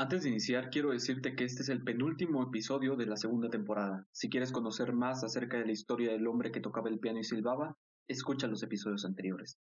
Antes 0.00 0.22
de 0.22 0.28
iniciar, 0.28 0.70
quiero 0.70 0.92
decirte 0.92 1.34
que 1.34 1.42
este 1.42 1.62
es 1.62 1.68
el 1.68 1.82
penúltimo 1.82 2.40
episodio 2.40 2.94
de 2.94 3.06
la 3.06 3.16
segunda 3.16 3.50
temporada. 3.50 4.06
Si 4.12 4.30
quieres 4.30 4.52
conocer 4.52 4.92
más 4.92 5.24
acerca 5.24 5.56
de 5.58 5.66
la 5.66 5.72
historia 5.72 6.12
del 6.12 6.28
hombre 6.28 6.52
que 6.52 6.60
tocaba 6.60 6.88
el 6.88 7.00
piano 7.00 7.18
y 7.18 7.24
silbaba, 7.24 7.76
escucha 8.06 8.46
los 8.46 8.62
episodios 8.62 9.04
anteriores. 9.04 9.58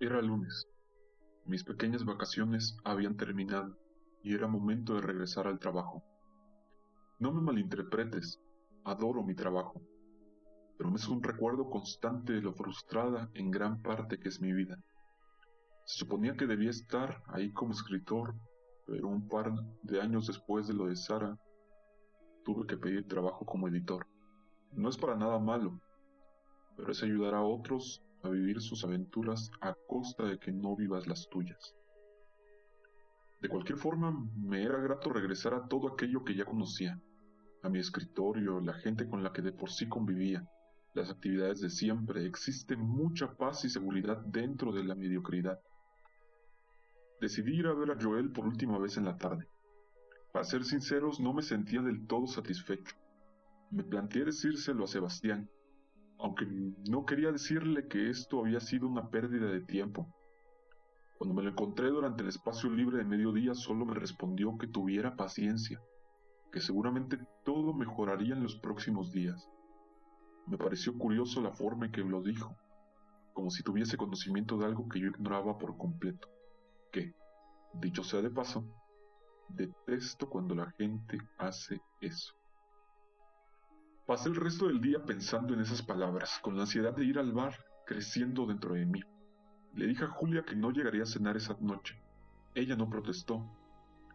Era 0.00 0.20
lunes. 0.20 0.66
Mis 1.46 1.62
pequeñas 1.62 2.04
vacaciones 2.04 2.76
habían 2.82 3.16
terminado 3.16 3.78
y 4.24 4.34
era 4.34 4.48
momento 4.48 4.96
de 4.96 5.02
regresar 5.02 5.46
al 5.46 5.60
trabajo. 5.60 6.02
No 7.20 7.30
me 7.32 7.40
malinterpretes, 7.40 8.40
adoro 8.82 9.22
mi 9.22 9.36
trabajo, 9.36 9.80
pero 10.80 10.96
es 10.96 11.08
un 11.08 11.22
recuerdo 11.22 11.68
constante 11.68 12.32
de 12.32 12.40
lo 12.40 12.54
frustrada 12.54 13.28
en 13.34 13.50
gran 13.50 13.82
parte 13.82 14.18
que 14.18 14.30
es 14.30 14.40
mi 14.40 14.50
vida. 14.54 14.82
Se 15.84 15.98
suponía 15.98 16.38
que 16.38 16.46
debía 16.46 16.70
estar 16.70 17.22
ahí 17.26 17.52
como 17.52 17.72
escritor, 17.72 18.34
pero 18.86 19.08
un 19.08 19.28
par 19.28 19.52
de 19.82 20.00
años 20.00 20.26
después 20.26 20.68
de 20.68 20.72
lo 20.72 20.86
de 20.86 20.96
Sara, 20.96 21.36
tuve 22.46 22.66
que 22.66 22.78
pedir 22.78 23.06
trabajo 23.06 23.44
como 23.44 23.68
editor. 23.68 24.06
No 24.72 24.88
es 24.88 24.96
para 24.96 25.16
nada 25.16 25.38
malo, 25.38 25.78
pero 26.78 26.92
es 26.92 27.02
ayudar 27.02 27.34
a 27.34 27.42
otros 27.42 28.02
a 28.22 28.30
vivir 28.30 28.62
sus 28.62 28.82
aventuras 28.82 29.50
a 29.60 29.74
costa 29.86 30.24
de 30.24 30.38
que 30.38 30.50
no 30.50 30.76
vivas 30.76 31.06
las 31.06 31.28
tuyas. 31.28 31.74
De 33.42 33.50
cualquier 33.50 33.76
forma, 33.76 34.18
me 34.34 34.62
era 34.62 34.78
grato 34.78 35.10
regresar 35.10 35.52
a 35.52 35.68
todo 35.68 35.88
aquello 35.88 36.24
que 36.24 36.34
ya 36.34 36.46
conocía, 36.46 36.98
a 37.62 37.68
mi 37.68 37.80
escritorio, 37.80 38.60
la 38.60 38.72
gente 38.72 39.06
con 39.06 39.22
la 39.22 39.34
que 39.34 39.42
de 39.42 39.52
por 39.52 39.70
sí 39.70 39.86
convivía, 39.86 40.48
las 40.94 41.10
actividades 41.10 41.60
de 41.60 41.70
siempre. 41.70 42.26
Existe 42.26 42.76
mucha 42.76 43.36
paz 43.36 43.64
y 43.64 43.70
seguridad 43.70 44.18
dentro 44.26 44.72
de 44.72 44.84
la 44.84 44.94
mediocridad. 44.94 45.60
Decidí 47.20 47.58
ir 47.58 47.66
a 47.66 47.74
ver 47.74 47.90
a 47.90 47.98
Joel 48.00 48.32
por 48.32 48.46
última 48.46 48.78
vez 48.78 48.96
en 48.96 49.04
la 49.04 49.18
tarde. 49.18 49.46
Para 50.32 50.44
ser 50.44 50.64
sinceros, 50.64 51.20
no 51.20 51.32
me 51.32 51.42
sentía 51.42 51.82
del 51.82 52.06
todo 52.06 52.26
satisfecho. 52.26 52.96
Me 53.70 53.84
planteé 53.84 54.24
decírselo 54.24 54.84
a 54.84 54.88
Sebastián, 54.88 55.50
aunque 56.18 56.46
no 56.88 57.04
quería 57.04 57.32
decirle 57.32 57.88
que 57.88 58.10
esto 58.10 58.40
había 58.40 58.60
sido 58.60 58.88
una 58.88 59.10
pérdida 59.10 59.46
de 59.46 59.60
tiempo. 59.60 60.08
Cuando 61.18 61.34
me 61.34 61.42
lo 61.42 61.50
encontré 61.50 61.88
durante 61.88 62.22
el 62.22 62.30
espacio 62.30 62.70
libre 62.70 62.98
de 62.98 63.04
mediodía, 63.04 63.54
solo 63.54 63.84
me 63.84 63.94
respondió 63.94 64.56
que 64.56 64.66
tuviera 64.66 65.16
paciencia, 65.16 65.80
que 66.50 66.60
seguramente 66.60 67.18
todo 67.44 67.74
mejoraría 67.74 68.34
en 68.34 68.42
los 68.42 68.56
próximos 68.56 69.12
días. 69.12 69.48
Me 70.50 70.58
pareció 70.58 70.98
curioso 70.98 71.40
la 71.40 71.52
forma 71.52 71.86
en 71.86 71.92
que 71.92 72.00
lo 72.00 72.20
dijo, 72.20 72.56
como 73.32 73.50
si 73.50 73.62
tuviese 73.62 73.96
conocimiento 73.96 74.58
de 74.58 74.66
algo 74.66 74.88
que 74.88 74.98
yo 74.98 75.06
ignoraba 75.06 75.56
por 75.56 75.76
completo. 75.76 76.28
Que, 76.90 77.14
dicho 77.74 78.02
sea 78.02 78.20
de 78.20 78.30
paso, 78.30 78.64
detesto 79.48 80.28
cuando 80.28 80.56
la 80.56 80.68
gente 80.72 81.18
hace 81.38 81.80
eso. 82.00 82.34
Pasé 84.08 84.28
el 84.28 84.34
resto 84.34 84.66
del 84.66 84.80
día 84.80 85.04
pensando 85.04 85.54
en 85.54 85.60
esas 85.60 85.82
palabras, 85.82 86.40
con 86.42 86.56
la 86.56 86.62
ansiedad 86.62 86.96
de 86.96 87.04
ir 87.04 87.20
al 87.20 87.32
bar 87.32 87.54
creciendo 87.86 88.44
dentro 88.44 88.74
de 88.74 88.86
mí. 88.86 89.00
Le 89.74 89.86
dije 89.86 90.02
a 90.02 90.08
Julia 90.08 90.42
que 90.44 90.56
no 90.56 90.72
llegaría 90.72 91.04
a 91.04 91.06
cenar 91.06 91.36
esa 91.36 91.56
noche. 91.60 92.02
Ella 92.56 92.74
no 92.74 92.90
protestó. 92.90 93.48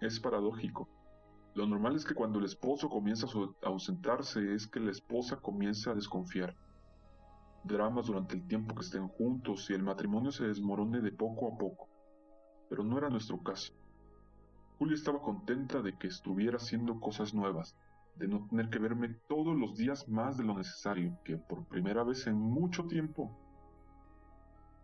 Es 0.01 0.19
paradójico. 0.19 0.89
Lo 1.55 1.65
normal 1.65 1.95
es 1.95 2.03
que 2.03 2.13
cuando 2.13 2.39
el 2.39 2.45
esposo 2.45 2.89
comienza 2.89 3.27
a 3.27 3.67
ausentarse 3.67 4.53
es 4.53 4.67
que 4.67 4.81
la 4.81 4.91
esposa 4.91 5.37
comienza 5.37 5.91
a 5.91 5.95
desconfiar. 5.95 6.53
Dramas 7.63 8.07
durante 8.07 8.35
el 8.35 8.45
tiempo 8.45 8.75
que 8.75 8.81
estén 8.81 9.07
juntos 9.07 9.69
y 9.69 9.73
el 9.73 9.81
matrimonio 9.81 10.33
se 10.33 10.45
desmorone 10.47 10.99
de 10.99 11.13
poco 11.13 11.47
a 11.47 11.57
poco. 11.57 11.87
Pero 12.69 12.83
no 12.83 12.97
era 12.97 13.09
nuestro 13.09 13.41
caso. 13.41 13.73
Julia 14.77 14.95
estaba 14.95 15.21
contenta 15.21 15.81
de 15.81 15.97
que 15.97 16.07
estuviera 16.07 16.57
haciendo 16.57 16.99
cosas 16.99 17.33
nuevas, 17.33 17.77
de 18.17 18.27
no 18.27 18.45
tener 18.49 18.69
que 18.69 18.79
verme 18.79 19.15
todos 19.29 19.55
los 19.55 19.77
días 19.77 20.09
más 20.09 20.35
de 20.35 20.43
lo 20.43 20.57
necesario, 20.57 21.17
que 21.23 21.37
por 21.37 21.63
primera 21.67 22.03
vez 22.03 22.27
en 22.27 22.35
mucho 22.35 22.83
tiempo 22.83 23.31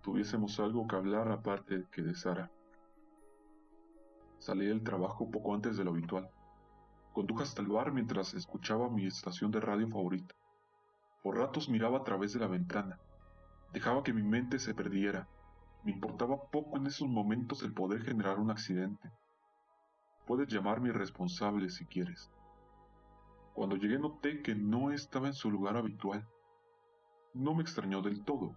tuviésemos 0.04 0.58
algo 0.62 0.88
que 0.88 0.96
hablar 0.96 1.30
aparte 1.30 1.86
que 1.92 2.02
de 2.02 2.16
Sara. 2.16 2.50
Salí 4.40 4.68
del 4.68 4.84
trabajo 4.84 5.30
poco 5.30 5.54
antes 5.54 5.76
de 5.76 5.84
lo 5.84 5.92
habitual. 5.92 6.32
Conduje 7.14 7.44
hasta 7.44 7.62
el 7.62 7.68
bar 7.68 7.92
mientras 7.92 8.34
escuchaba 8.34 8.90
mi 8.90 9.06
estación 9.06 9.52
de 9.52 9.60
radio 9.60 9.88
favorita. 9.90 10.34
Por 11.22 11.38
ratos 11.38 11.68
miraba 11.68 12.00
a 12.00 12.04
través 12.04 12.32
de 12.34 12.40
la 12.40 12.48
ventana. 12.48 13.00
Dejaba 13.74 14.02
que 14.02 14.14
mi 14.14 14.24
mente 14.24 14.60
se 14.60 14.74
perdiera. 14.74 15.28
Me 15.84 15.92
importaba 15.92 16.42
poco 16.52 16.78
en 16.78 16.88
esos 16.88 17.10
momentos 17.10 17.64
el 17.64 17.74
poder 17.74 18.04
generar 18.04 18.40
un 18.40 18.50
accidente. 18.50 19.12
Puedes 20.26 20.48
llamarme 20.48 20.90
irresponsable 20.90 21.70
si 21.70 21.86
quieres. 21.86 22.32
Cuando 23.54 23.76
llegué 23.76 24.00
noté 24.00 24.42
que 24.42 24.56
no 24.56 24.92
estaba 24.92 25.28
en 25.28 25.34
su 25.34 25.52
lugar 25.52 25.76
habitual. 25.76 26.26
No 27.34 27.54
me 27.54 27.62
extrañó 27.62 28.02
del 28.02 28.24
todo. 28.24 28.56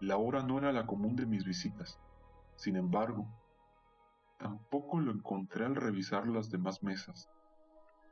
La 0.00 0.18
hora 0.18 0.42
no 0.42 0.58
era 0.58 0.72
la 0.72 0.86
común 0.86 1.16
de 1.16 1.26
mis 1.26 1.44
visitas. 1.44 1.98
Sin 2.54 2.76
embargo, 2.76 3.26
tampoco 4.38 5.00
lo 5.00 5.10
encontré 5.10 5.64
al 5.64 5.74
revisar 5.74 6.28
las 6.28 6.50
demás 6.50 6.82
mesas. 6.84 7.28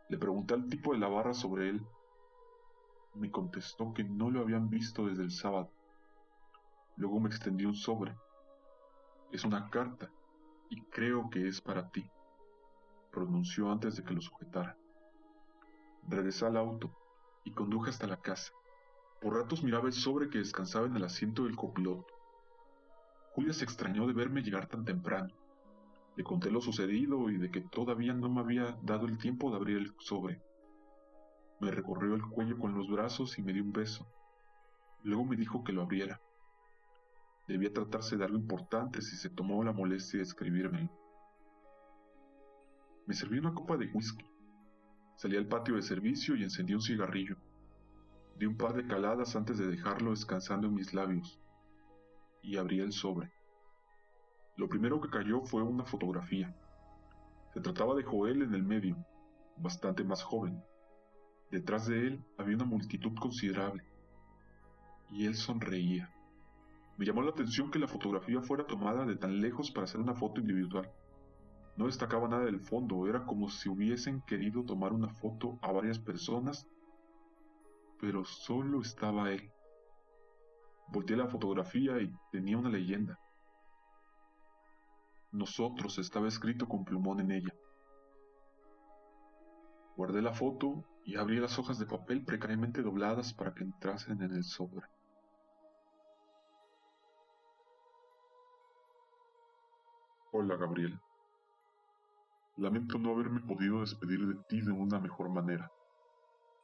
Le 0.08 0.18
pregunté 0.18 0.54
al 0.54 0.68
tipo 0.68 0.92
de 0.92 0.98
la 0.98 1.08
barra 1.08 1.34
sobre 1.34 1.70
él. 1.70 1.86
Me 3.14 3.30
contestó 3.30 3.94
que 3.94 4.04
no 4.04 4.30
lo 4.30 4.40
habían 4.40 4.68
visto 4.68 5.06
desde 5.06 5.22
el 5.22 5.30
sábado. 5.30 5.70
Luego 6.96 7.20
me 7.20 7.28
extendió 7.28 7.68
un 7.68 7.74
sobre. 7.74 8.16
Es 9.32 9.44
una 9.44 9.70
carta 9.70 10.10
y 10.70 10.82
creo 10.82 11.30
que 11.30 11.48
es 11.48 11.60
para 11.60 11.90
ti, 11.90 12.08
pronunció 13.10 13.70
antes 13.70 13.96
de 13.96 14.04
que 14.04 14.14
lo 14.14 14.20
sujetara. 14.20 14.76
Regresé 16.08 16.46
al 16.46 16.56
auto 16.56 16.90
y 17.44 17.52
conduje 17.52 17.90
hasta 17.90 18.06
la 18.06 18.20
casa. 18.20 18.52
Por 19.20 19.34
ratos 19.34 19.62
miraba 19.62 19.86
el 19.86 19.92
sobre 19.92 20.28
que 20.28 20.38
descansaba 20.38 20.86
en 20.86 20.96
el 20.96 21.04
asiento 21.04 21.44
del 21.44 21.56
copiloto. 21.56 22.12
Julia 23.34 23.52
se 23.52 23.64
extrañó 23.64 24.06
de 24.06 24.12
verme 24.12 24.42
llegar 24.42 24.66
tan 24.66 24.84
temprano. 24.84 25.34
Le 26.16 26.24
conté 26.24 26.50
lo 26.50 26.60
sucedido 26.60 27.30
y 27.30 27.38
de 27.38 27.50
que 27.50 27.60
todavía 27.60 28.14
no 28.14 28.28
me 28.28 28.40
había 28.40 28.78
dado 28.82 29.06
el 29.06 29.18
tiempo 29.18 29.50
de 29.50 29.56
abrir 29.56 29.78
el 29.78 29.94
sobre. 29.98 30.40
Me 31.60 31.70
recorrió 31.70 32.14
el 32.14 32.22
cuello 32.22 32.58
con 32.58 32.74
los 32.74 32.88
brazos 32.88 33.38
y 33.38 33.42
me 33.42 33.52
dio 33.52 33.62
un 33.62 33.72
beso. 33.72 34.06
Luego 35.02 35.24
me 35.24 35.36
dijo 35.36 35.64
que 35.64 35.72
lo 35.72 35.82
abriera. 35.82 36.20
Debía 37.48 37.72
tratarse 37.72 38.16
de 38.16 38.24
algo 38.24 38.38
importante 38.38 39.02
si 39.02 39.16
se 39.16 39.30
tomó 39.30 39.62
la 39.64 39.72
molestia 39.72 40.18
de 40.18 40.24
escribirme. 40.24 40.90
Me 43.06 43.14
serví 43.14 43.38
una 43.38 43.52
copa 43.52 43.76
de 43.76 43.86
whisky 43.92 44.24
Salí 45.16 45.36
al 45.36 45.46
patio 45.46 45.76
de 45.76 45.82
servicio 45.82 46.34
y 46.34 46.42
encendí 46.42 46.74
un 46.74 46.82
cigarrillo. 46.82 47.36
Di 48.36 48.46
un 48.46 48.56
par 48.56 48.74
de 48.74 48.86
caladas 48.86 49.36
antes 49.36 49.58
de 49.58 49.68
dejarlo 49.68 50.10
descansando 50.10 50.66
en 50.66 50.74
mis 50.74 50.92
labios. 50.92 51.38
Y 52.42 52.56
abrí 52.56 52.80
el 52.80 52.92
sobre. 52.92 53.32
Lo 54.56 54.68
primero 54.68 55.00
que 55.00 55.10
cayó 55.10 55.40
fue 55.40 55.62
una 55.62 55.84
fotografía. 55.84 56.54
Se 57.52 57.60
trataba 57.60 57.94
de 57.94 58.04
Joel 58.04 58.42
en 58.42 58.54
el 58.54 58.62
medio, 58.62 58.96
bastante 59.56 60.04
más 60.04 60.22
joven. 60.22 60.62
Detrás 61.50 61.86
de 61.86 62.06
él 62.06 62.24
había 62.38 62.56
una 62.56 62.64
multitud 62.64 63.14
considerable. 63.20 63.84
Y 65.10 65.26
él 65.26 65.34
sonreía. 65.34 66.12
Me 66.96 67.04
llamó 67.04 67.22
la 67.22 67.30
atención 67.30 67.72
que 67.72 67.80
la 67.80 67.88
fotografía 67.88 68.40
fuera 68.42 68.66
tomada 68.66 69.04
de 69.04 69.16
tan 69.16 69.40
lejos 69.40 69.72
para 69.72 69.84
hacer 69.84 70.00
una 70.00 70.14
foto 70.14 70.40
individual. 70.40 70.88
No 71.76 71.86
destacaba 71.86 72.28
nada 72.28 72.44
del 72.44 72.60
fondo, 72.60 73.08
era 73.08 73.24
como 73.26 73.48
si 73.48 73.68
hubiesen 73.68 74.22
querido 74.22 74.64
tomar 74.64 74.92
una 74.92 75.08
foto 75.08 75.58
a 75.62 75.72
varias 75.72 75.98
personas, 75.98 76.68
pero 78.00 78.24
solo 78.24 78.80
estaba 78.80 79.32
él. 79.32 79.50
Volteé 80.92 81.16
la 81.16 81.26
fotografía 81.26 82.00
y 82.00 82.12
tenía 82.30 82.56
una 82.56 82.70
leyenda. 82.70 83.18
Nosotros 85.34 85.98
estaba 85.98 86.28
escrito 86.28 86.68
con 86.68 86.84
plumón 86.84 87.18
en 87.18 87.32
ella. 87.32 87.52
Guardé 89.96 90.22
la 90.22 90.32
foto 90.32 90.84
y 91.04 91.16
abrí 91.16 91.40
las 91.40 91.58
hojas 91.58 91.80
de 91.80 91.86
papel 91.86 92.24
precariamente 92.24 92.82
dobladas 92.82 93.34
para 93.34 93.52
que 93.52 93.64
entrasen 93.64 94.22
en 94.22 94.30
el 94.30 94.44
sobre. 94.44 94.86
Hola, 100.30 100.54
Gabriel. 100.54 101.00
Lamento 102.56 102.96
no 103.00 103.10
haberme 103.10 103.40
podido 103.40 103.80
despedir 103.80 104.24
de 104.28 104.40
ti 104.48 104.60
de 104.60 104.70
una 104.70 105.00
mejor 105.00 105.30
manera, 105.30 105.68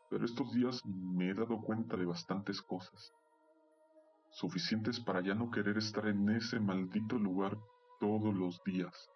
pero 0.08 0.24
estos 0.24 0.52
días 0.52 0.80
me 0.86 1.30
he 1.30 1.34
dado 1.34 1.60
cuenta 1.60 1.96
de 1.96 2.04
bastantes 2.04 2.62
cosas, 2.62 3.12
suficientes 4.30 5.00
para 5.00 5.22
ya 5.22 5.34
no 5.34 5.50
querer 5.50 5.76
estar 5.76 6.06
en 6.06 6.28
ese 6.28 6.60
maldito 6.60 7.18
lugar 7.18 7.58
todos 8.00 8.34
los 8.34 8.60
días. 8.64 9.10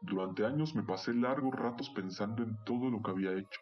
Durante 0.00 0.46
años 0.46 0.76
me 0.76 0.84
pasé 0.84 1.12
largos 1.12 1.54
ratos 1.54 1.90
pensando 1.90 2.44
en 2.44 2.56
todo 2.64 2.88
lo 2.88 3.02
que 3.02 3.10
había 3.10 3.32
hecho. 3.32 3.60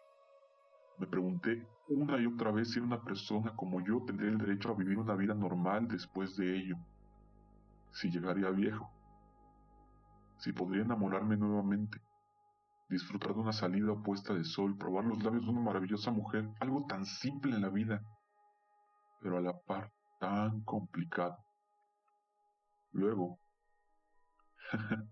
Me 0.99 1.07
pregunté 1.07 1.67
una 1.87 2.19
y 2.19 2.27
otra 2.27 2.51
vez 2.51 2.71
si 2.71 2.79
una 2.79 3.01
persona 3.03 3.55
como 3.55 3.83
yo 3.83 4.03
tendría 4.05 4.29
el 4.29 4.37
derecho 4.37 4.69
a 4.69 4.75
vivir 4.75 4.99
una 4.99 5.15
vida 5.15 5.33
normal 5.33 5.87
después 5.87 6.35
de 6.35 6.57
ello, 6.57 6.75
si 7.91 8.11
llegaría 8.11 8.49
viejo, 8.51 8.91
si 10.37 10.53
podría 10.53 10.83
enamorarme 10.83 11.37
nuevamente, 11.37 11.99
disfrutar 12.89 13.33
de 13.33 13.41
una 13.41 13.53
salida 13.53 13.91
opuesta 13.91 14.33
de 14.33 14.43
sol, 14.43 14.77
probar 14.77 15.05
los 15.05 15.23
labios 15.23 15.45
de 15.45 15.51
una 15.51 15.61
maravillosa 15.61 16.11
mujer, 16.11 16.49
algo 16.59 16.85
tan 16.87 17.05
simple 17.05 17.55
en 17.55 17.61
la 17.61 17.69
vida, 17.69 18.03
pero 19.21 19.37
a 19.37 19.41
la 19.41 19.57
par 19.57 19.91
tan 20.19 20.61
complicado. 20.61 21.37
Luego, 22.91 23.39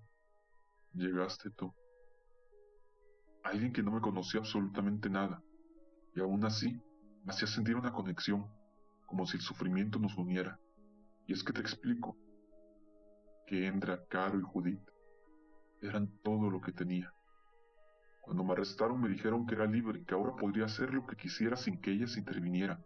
llegaste 0.93 1.49
tú, 1.51 1.73
alguien 3.43 3.71
que 3.71 3.83
no 3.83 3.91
me 3.91 4.01
conocía 4.01 4.39
absolutamente 4.39 5.09
nada, 5.09 5.41
y 6.15 6.19
aún 6.19 6.43
así 6.45 6.81
me 7.23 7.33
hacía 7.33 7.47
sentir 7.47 7.75
una 7.75 7.93
conexión, 7.93 8.47
como 9.05 9.25
si 9.25 9.37
el 9.37 9.43
sufrimiento 9.43 9.99
nos 9.99 10.17
uniera. 10.17 10.59
Y 11.27 11.33
es 11.33 11.43
que 11.43 11.53
te 11.53 11.61
explico 11.61 12.17
que 13.47 13.67
Endra, 13.67 14.05
Caro 14.07 14.39
y 14.39 14.43
Judith 14.43 14.81
eran 15.81 16.07
todo 16.23 16.49
lo 16.49 16.61
que 16.61 16.71
tenía. 16.71 17.11
Cuando 18.21 18.43
me 18.43 18.53
arrestaron 18.53 18.99
me 18.99 19.09
dijeron 19.09 19.45
que 19.45 19.55
era 19.55 19.65
libre, 19.65 20.03
que 20.03 20.15
ahora 20.15 20.35
podría 20.35 20.65
hacer 20.65 20.93
lo 20.93 21.05
que 21.05 21.15
quisiera 21.15 21.55
sin 21.55 21.79
que 21.79 21.91
ellas 21.91 22.17
intervinieran. 22.17 22.83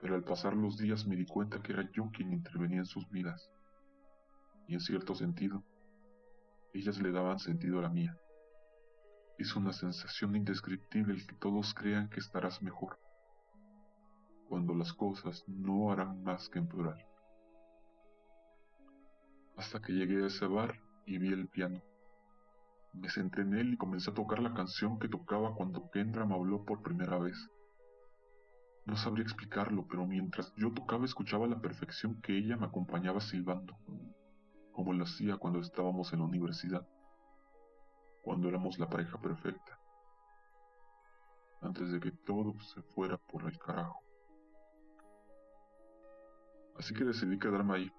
Pero 0.00 0.16
al 0.16 0.24
pasar 0.24 0.54
los 0.54 0.76
días 0.76 1.06
me 1.06 1.14
di 1.14 1.24
cuenta 1.24 1.62
que 1.62 1.72
era 1.72 1.88
yo 1.92 2.10
quien 2.12 2.32
intervenía 2.32 2.78
en 2.78 2.86
sus 2.86 3.08
vidas. 3.10 3.48
Y 4.66 4.74
en 4.74 4.80
cierto 4.80 5.14
sentido, 5.14 5.62
ellas 6.74 6.98
le 7.00 7.12
daban 7.12 7.38
sentido 7.38 7.78
a 7.78 7.82
la 7.82 7.90
mía. 7.90 8.16
Es 9.38 9.56
una 9.56 9.72
sensación 9.72 10.36
indescriptible 10.36 11.14
el 11.14 11.26
que 11.26 11.34
todos 11.36 11.74
crean 11.74 12.08
que 12.08 12.20
estarás 12.20 12.62
mejor, 12.62 12.98
cuando 14.48 14.74
las 14.74 14.92
cosas 14.92 15.44
no 15.48 15.90
harán 15.90 16.22
más 16.22 16.48
que 16.48 16.58
empeorar. 16.58 17.06
Hasta 19.56 19.80
que 19.80 19.92
llegué 19.92 20.22
a 20.22 20.26
ese 20.28 20.46
bar 20.46 20.80
y 21.06 21.18
vi 21.18 21.32
el 21.32 21.48
piano. 21.48 21.82
Me 22.94 23.08
senté 23.08 23.42
en 23.42 23.54
él 23.54 23.74
y 23.74 23.76
comencé 23.76 24.10
a 24.10 24.14
tocar 24.14 24.40
la 24.40 24.54
canción 24.54 24.98
que 24.98 25.08
tocaba 25.08 25.54
cuando 25.54 25.90
Kendra 25.90 26.26
me 26.26 26.34
habló 26.34 26.64
por 26.64 26.82
primera 26.82 27.18
vez. 27.18 27.50
No 28.84 28.96
sabría 28.96 29.24
explicarlo, 29.24 29.86
pero 29.88 30.06
mientras 30.06 30.54
yo 30.56 30.72
tocaba 30.72 31.04
escuchaba 31.04 31.46
la 31.46 31.60
perfección 31.60 32.20
que 32.20 32.36
ella 32.36 32.56
me 32.56 32.66
acompañaba 32.66 33.20
silbando, 33.20 33.76
como 34.72 34.92
lo 34.92 35.04
hacía 35.04 35.36
cuando 35.36 35.60
estábamos 35.60 36.12
en 36.12 36.20
la 36.20 36.24
universidad, 36.26 36.86
cuando 38.22 38.48
éramos 38.48 38.78
la 38.78 38.88
pareja 38.88 39.18
perfecta, 39.20 39.78
antes 41.60 41.90
de 41.92 42.00
que 42.00 42.10
todo 42.10 42.58
se 42.60 42.82
fuera 42.82 43.18
por 43.18 43.44
el 43.44 43.58
carajo. 43.58 44.00
Así 46.78 46.94
que 46.94 47.04
decidí 47.04 47.38
quedarme 47.38 47.76
ahí, 47.76 47.92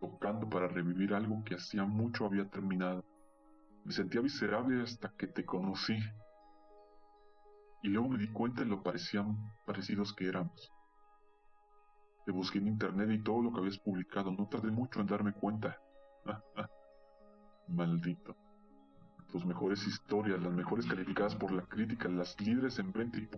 tocando 0.00 0.48
para 0.48 0.68
revivir 0.68 1.14
algo 1.14 1.42
que 1.44 1.54
hacía 1.54 1.84
mucho 1.84 2.26
había 2.26 2.48
terminado. 2.48 3.04
Me 3.84 3.92
sentía 3.92 4.20
miserable 4.20 4.82
hasta 4.82 5.08
que 5.16 5.26
te 5.26 5.44
conocí 5.44 5.98
y 7.82 7.88
luego 7.88 8.08
me 8.08 8.18
di 8.18 8.28
cuenta 8.28 8.62
de 8.62 8.66
lo 8.66 8.82
parecían 8.82 9.36
parecidos 9.64 10.12
que 10.12 10.28
éramos. 10.28 10.72
Te 12.28 12.32
busqué 12.32 12.58
en 12.58 12.66
internet 12.66 13.08
y 13.10 13.22
todo 13.22 13.40
lo 13.40 13.50
que 13.50 13.60
habías 13.60 13.78
publicado, 13.78 14.30
no 14.30 14.46
tardé 14.48 14.70
mucho 14.70 15.00
en 15.00 15.06
darme 15.06 15.32
cuenta. 15.32 15.80
Maldito. 17.68 18.36
Tus 19.32 19.46
mejores 19.46 19.86
historias, 19.86 20.38
las 20.42 20.52
mejores 20.52 20.84
calificadas 20.84 21.34
por 21.34 21.52
la 21.52 21.62
crítica, 21.62 22.06
las 22.10 22.38
líderes 22.38 22.78
en 22.80 22.92
venta 22.92 23.16
y, 23.16 23.30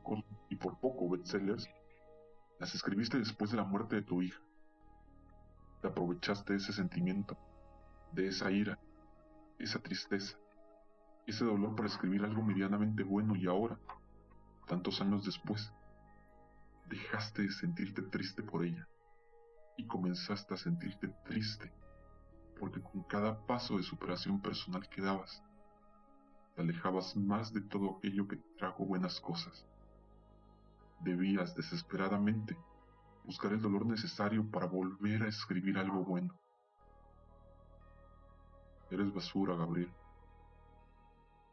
y 0.49 0.57
por 0.57 0.81
poco 0.81 1.09
bestsellers, 1.09 1.71
las 2.59 2.75
escribiste 2.75 3.17
después 3.17 3.53
de 3.53 3.59
la 3.59 3.65
muerte 3.65 3.95
de 3.95 4.03
tu 4.03 4.23
hija. 4.23 4.43
Te 5.83 5.87
aprovechaste 5.87 6.55
de 6.55 6.59
ese 6.59 6.73
sentimiento, 6.73 7.39
de 8.11 8.27
esa 8.27 8.51
ira, 8.51 8.77
esa 9.61 9.79
tristeza, 9.79 10.37
ese 11.29 11.45
dolor 11.45 11.77
para 11.77 11.87
escribir 11.87 12.25
algo 12.25 12.43
medianamente 12.43 13.05
bueno 13.05 13.37
y 13.37 13.47
ahora, 13.47 13.79
tantos 14.67 15.01
años 15.01 15.25
después, 15.25 15.73
dejaste 16.91 17.43
de 17.43 17.53
sentirte 17.53 18.03
triste 18.03 18.43
por 18.43 18.65
ella 18.65 18.87
y 19.77 19.87
comenzaste 19.87 20.55
a 20.55 20.57
sentirte 20.57 21.09
triste 21.25 21.73
porque 22.61 22.83
con 22.83 23.03
cada 23.05 23.47
paso 23.47 23.79
de 23.79 23.83
superación 23.83 24.39
personal 24.43 24.87
que 24.91 25.01
dabas, 25.01 25.43
te 26.55 26.61
alejabas 26.61 27.17
más 27.17 27.55
de 27.55 27.63
todo 27.63 27.97
aquello 27.97 28.29
que 28.29 28.37
trajo 28.59 28.85
buenas 28.85 29.19
cosas. 29.19 29.67
Debías 31.01 31.57
desesperadamente 31.57 32.59
buscar 33.25 33.55
el 33.55 33.63
dolor 33.63 33.87
necesario 33.87 34.45
para 34.51 34.67
volver 34.67 35.23
a 35.23 35.29
escribir 35.29 35.79
algo 35.79 36.05
bueno. 36.05 36.39
Eres 38.91 39.11
basura, 39.15 39.55
Gabriel. 39.55 39.91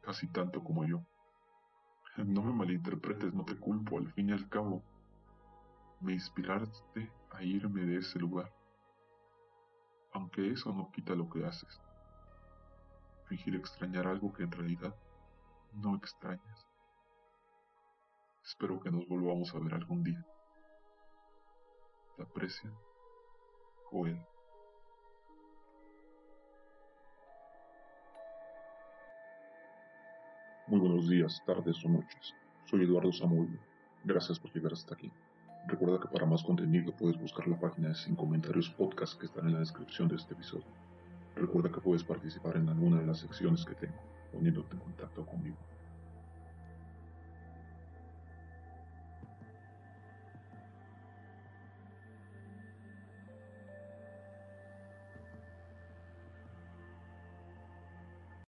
Casi 0.02 0.28
tanto 0.28 0.62
como 0.62 0.86
yo. 0.86 1.02
No 2.18 2.42
me 2.42 2.52
malinterpretes, 2.52 3.34
no 3.34 3.46
te 3.46 3.56
culpo, 3.56 4.00
al 4.00 4.12
fin 4.12 4.30
y 4.30 4.34
al 4.34 4.50
cabo, 4.50 4.84
me 6.00 6.14
inspiraste 6.14 7.12
a 7.32 7.44
irme 7.44 7.86
de 7.86 7.98
ese 7.98 8.20
lugar. 8.20 8.52
Aunque 10.14 10.52
eso 10.52 10.72
no 10.74 10.92
quita 10.92 11.16
lo 11.16 11.30
que 11.30 11.46
haces. 11.46 11.82
Fingir 13.26 13.56
extrañar 13.56 14.08
algo 14.08 14.32
que 14.34 14.44
en 14.44 14.52
realidad 14.52 14.96
no 15.74 15.96
extrañas. 15.96 16.68
Espero 18.44 18.80
que 18.80 18.90
nos 18.90 19.08
volvamos 19.08 19.54
a 19.54 19.60
ver 19.60 19.74
algún 19.74 20.04
día. 20.04 20.26
Te 22.16 22.24
aprecia, 22.24 22.72
Joel. 23.86 24.20
Muy 30.68 30.80
buenos 30.80 31.10
días, 31.10 31.42
tardes 31.46 31.84
o 31.86 31.90
noches. 31.90 32.34
Soy 32.66 32.84
Eduardo 32.84 33.12
Samuel. 33.12 33.60
Gracias 34.04 34.40
por 34.40 34.52
llegar 34.54 34.74
hasta 34.74 34.96
aquí. 34.96 35.12
Recuerda 35.68 36.00
que 36.00 36.08
para 36.08 36.26
más 36.26 36.44
contenido 36.44 36.94
puedes 36.96 37.20
buscar 37.20 37.46
la 37.46 37.60
página 37.60 37.90
de 37.90 37.96
Sin 37.96 38.16
Comentarios 38.16 38.70
Podcast 38.70 39.20
que 39.20 39.26
está 39.26 39.42
en 39.42 39.52
la 39.52 39.60
descripción 39.60 40.08
de 40.08 40.16
este 40.16 40.34
episodio. 40.34 40.66
Recuerda 41.36 41.70
que 41.70 41.82
puedes 41.82 42.06
participar 42.06 42.56
en 42.56 42.70
alguna 42.70 43.02
de 43.02 43.06
las 43.06 43.20
secciones 43.20 43.66
que 43.66 43.76
tengo, 43.76 43.98
poniéndote 44.32 44.76
en 44.76 44.80
contacto 44.80 45.26
conmigo. 45.26 45.58